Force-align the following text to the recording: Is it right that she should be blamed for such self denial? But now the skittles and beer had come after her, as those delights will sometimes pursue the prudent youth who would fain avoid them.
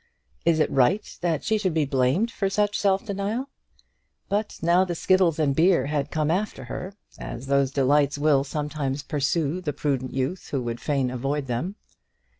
Is 0.45 0.59
it 0.59 0.71
right 0.71 1.05
that 1.21 1.43
she 1.43 1.59
should 1.59 1.75
be 1.75 1.85
blamed 1.85 2.31
for 2.31 2.49
such 2.49 2.79
self 2.79 3.05
denial? 3.05 3.49
But 4.29 4.57
now 4.63 4.83
the 4.83 4.95
skittles 4.95 5.37
and 5.37 5.55
beer 5.55 5.85
had 5.85 6.09
come 6.09 6.31
after 6.31 6.63
her, 6.63 6.95
as 7.19 7.45
those 7.45 7.69
delights 7.69 8.17
will 8.17 8.43
sometimes 8.43 9.03
pursue 9.03 9.61
the 9.61 9.73
prudent 9.73 10.11
youth 10.11 10.49
who 10.49 10.63
would 10.63 10.81
fain 10.81 11.11
avoid 11.11 11.45
them. 11.45 11.75